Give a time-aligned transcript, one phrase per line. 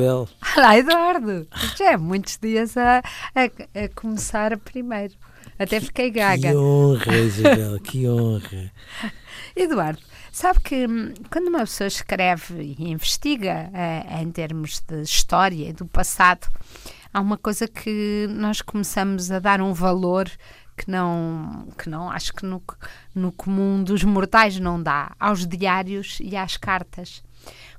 [0.00, 0.28] Isabel.
[0.56, 1.46] Olá, Eduardo.
[1.76, 3.00] Já é muitos dias a,
[3.34, 5.12] a, a começar primeiro.
[5.58, 6.50] Até fiquei gaga.
[6.50, 8.72] Que honra, Isabel, que honra.
[9.54, 10.00] Eduardo,
[10.32, 15.72] sabe que hum, quando uma pessoa escreve e investiga eh, em termos de história e
[15.74, 16.48] do passado,
[17.12, 20.30] há uma coisa que nós começamos a dar um valor
[20.78, 22.62] que não, que não acho que no,
[23.14, 27.22] no comum dos mortais não dá, aos diários e às cartas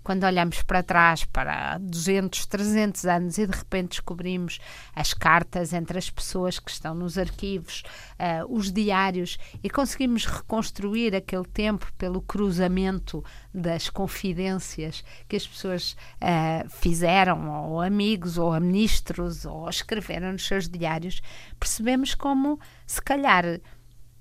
[0.04, 4.60] quando olhamos para trás, para 200, 300 anos e de repente descobrimos
[4.96, 7.84] as cartas entre as pessoas que estão nos arquivos,
[8.20, 15.96] uh, os diários e conseguimos reconstruir aquele tempo pelo cruzamento das confidências que as pessoas
[16.22, 21.22] uh, fizeram, ou amigos, ou a ministros, ou escreveram nos seus diários,
[21.60, 23.60] percebemos como, se calhar,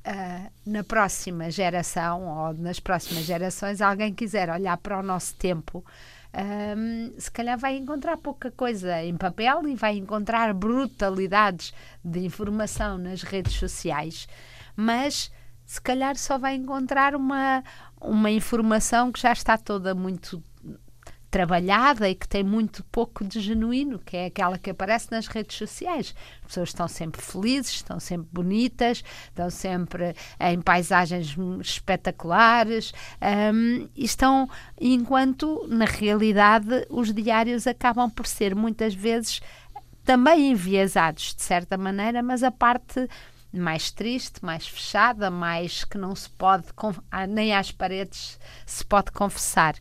[0.07, 5.85] uh, na próxima geração ou nas próximas gerações alguém quiser olhar para o nosso tempo,
[6.33, 12.99] um, se calhar vai encontrar pouca coisa em papel e vai encontrar brutalidades de informação
[12.99, 14.29] nas redes sociais,
[14.77, 15.31] mas
[15.67, 17.65] se calhar só vai encontrar uma,
[18.01, 20.43] uma informação que já está toda muito
[21.31, 25.57] trabalhada e que tem muito pouco de genuíno, que é aquela que aparece nas redes
[25.57, 26.15] sociais.
[26.41, 32.93] As pessoas estão sempre felizes, estão sempre bonitas, estão sempre em paisagens espetaculares
[33.55, 34.49] um, e estão,
[34.81, 39.41] enquanto na realidade os diários acabam por ser muitas vezes
[40.05, 43.09] também enviesados de certa maneira, mas a parte
[43.53, 46.67] mais triste, mais fechada, mais que não se pode,
[47.29, 49.75] nem às paredes se pode confessar.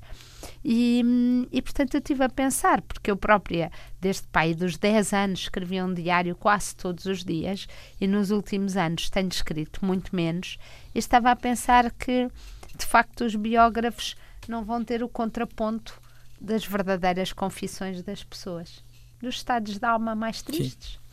[0.63, 1.03] E,
[1.51, 5.85] e portanto eu estive a pensar, porque eu própria, desde pai dos 10 anos, escrevia
[5.85, 7.67] um diário quase todos os dias
[7.99, 10.57] e nos últimos anos tenho escrito muito menos,
[10.95, 12.29] e estava a pensar que
[12.75, 14.15] de facto os biógrafos
[14.47, 15.99] não vão ter o contraponto
[16.39, 18.83] das verdadeiras confissões das pessoas,
[19.21, 20.93] dos estados de alma mais tristes.
[20.93, 21.08] Sim.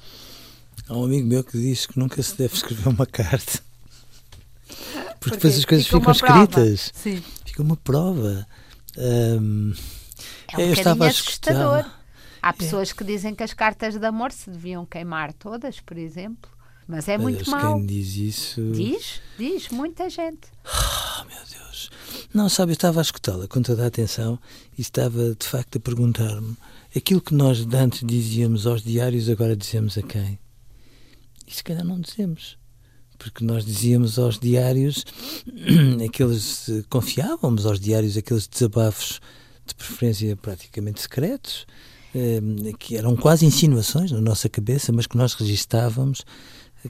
[0.89, 3.61] Há um amigo meu que diz que nunca se deve escrever uma carta.
[4.67, 6.93] Porque, Porque depois as coisas ficam escritas.
[7.45, 8.47] Fica uma prova.
[8.97, 9.73] Um,
[10.53, 11.85] é um eu estava assustador.
[12.41, 12.53] Há é.
[12.53, 12.95] pessoas é.
[12.95, 16.51] que dizem que as cartas de amor se deviam queimar todas, por exemplo.
[16.87, 17.77] Mas é muito mau.
[17.77, 18.71] Quem diz isso.
[18.73, 20.49] Diz, diz, muita gente.
[20.65, 21.91] Oh, meu Deus.
[22.33, 24.39] Não, sabe, eu estava a escutá-la com toda a atenção
[24.79, 26.57] e estava de facto a perguntar-me
[26.95, 30.39] aquilo que nós antes dizíamos aos diários, agora dizemos a quem?
[31.47, 32.59] E se calhar não dizemos.
[33.19, 35.05] Porque nós dizíamos aos diários,
[36.07, 39.21] aqueles confiávamos aos diários aqueles desabafos
[39.65, 41.67] de preferência praticamente secretos,
[42.15, 42.41] eh,
[42.79, 46.25] que eram quase insinuações na nossa cabeça, mas que nós registávamos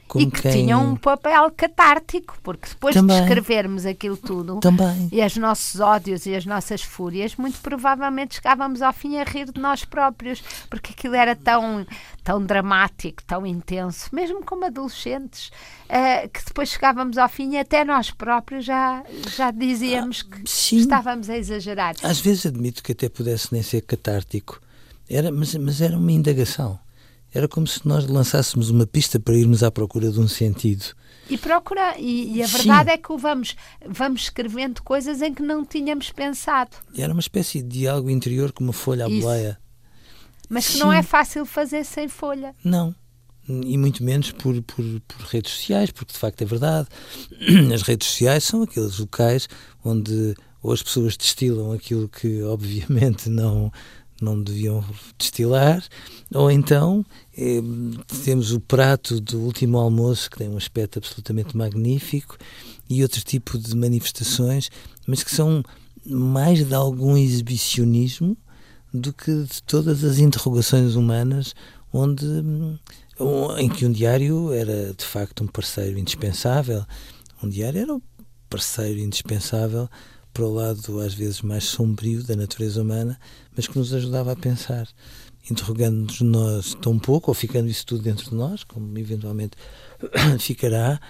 [0.06, 0.52] como e que quem...
[0.52, 5.08] tinham um papel catártico, porque depois também, de escrevermos aquilo tudo também.
[5.10, 9.50] e os nossos ódios e as nossas fúrias, muito provavelmente chegávamos ao fim a rir
[9.50, 11.86] de nós próprios, porque aquilo era tão,
[12.22, 15.50] tão dramático, tão intenso, mesmo como adolescentes,
[15.84, 19.02] uh, que depois chegávamos ao fim e até nós próprios já,
[19.36, 21.94] já dizíamos que ah, estávamos a exagerar.
[22.02, 24.60] Às vezes admito que até pudesse nem ser catártico,
[25.08, 26.78] era, mas, mas era uma indagação
[27.36, 30.86] era como se nós lançássemos uma pista para irmos à procura de um sentido.
[31.28, 32.94] E procura, e, e a verdade Sim.
[32.94, 36.70] é que vamos, vamos escrevendo coisas em que não tínhamos pensado.
[36.96, 39.58] Era uma espécie de diálogo interior com uma folha à boleia.
[40.48, 40.78] Mas que Sim.
[40.78, 42.54] não é fácil fazer sem folha.
[42.64, 42.94] Não.
[43.48, 46.88] E muito menos por, por, por, redes sociais, porque de facto é verdade.
[47.74, 49.48] As redes sociais são aqueles locais
[49.84, 53.70] onde ou as pessoas destilam aquilo que obviamente não,
[54.20, 54.84] não deviam
[55.18, 55.82] destilar,
[56.34, 57.04] ou então
[57.36, 57.60] eh,
[58.24, 62.36] temos o prato do último almoço, que tem um aspecto absolutamente magnífico,
[62.88, 64.70] e outro tipo de manifestações,
[65.06, 65.62] mas que são
[66.04, 68.36] mais de algum exibicionismo
[68.92, 71.54] do que de todas as interrogações humanas,
[71.92, 72.26] onde
[73.58, 76.84] em que um diário era de facto um parceiro indispensável.
[77.42, 78.00] Um diário era um
[78.48, 79.88] parceiro indispensável
[80.36, 83.18] para o lado às vezes mais sombrio da natureza humana,
[83.56, 84.86] mas que nos ajudava a pensar,
[85.50, 89.56] interrogando-nos nós tão pouco, ou ficando isso tudo dentro de nós, como eventualmente
[90.38, 91.00] ficará.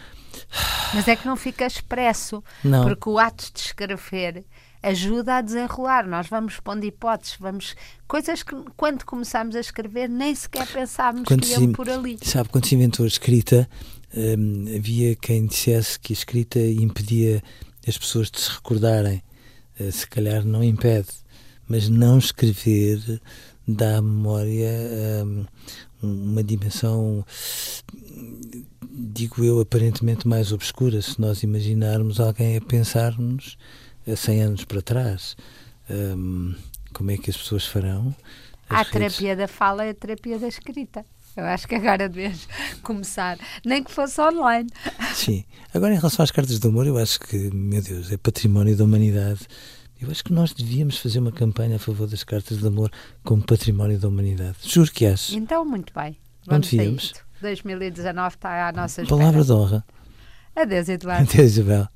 [0.95, 2.85] Mas é que não fica expresso, não.
[2.85, 4.45] porque o ato de escrever
[4.81, 6.07] ajuda a desenrolar.
[6.07, 7.75] Nós vamos pondo hipóteses, vamos
[8.07, 12.17] coisas que quando começamos a escrever nem sequer pensávamos quando que iam por ali.
[12.23, 13.69] Sabe, quando se inventou a escrita,
[14.15, 17.43] hum, havia quem dissesse que a escrita impedia
[17.87, 19.23] as pessoas de se recordarem.
[19.79, 21.09] Uh, se calhar não impede,
[21.69, 23.21] mas não escrever
[23.67, 24.71] dá à memória
[25.25, 25.45] um,
[26.03, 27.25] uma dimensão,
[28.91, 31.03] digo eu, aparentemente mais obscura.
[31.03, 33.59] Se nós imaginarmos alguém a pensar-nos
[34.07, 35.37] a 100 anos para trás,
[35.91, 36.55] um,
[36.93, 38.15] como é que as pessoas farão?
[38.69, 41.05] a terapia da fala e a terapia da escrita.
[41.37, 42.49] Eu acho que agora deves
[42.83, 44.69] começar, nem que fosse online.
[45.15, 45.45] Sim.
[45.75, 48.85] Agora, em relação às cartas de amor, eu acho que, meu Deus, é património da
[48.85, 49.41] humanidade.
[50.01, 52.91] Eu acho que nós devíamos fazer uma campanha a favor das cartas de amor
[53.25, 54.57] como património da humanidade.
[54.63, 55.35] Juro que acho.
[55.37, 56.17] Então, muito bem.
[56.47, 57.13] Vamos devíamos.
[57.41, 59.45] 2019 está à nossa Palavra espera.
[59.45, 59.85] de honra.
[60.55, 61.31] Adeus, Eduardo.
[61.31, 61.89] Adeus, Isabel.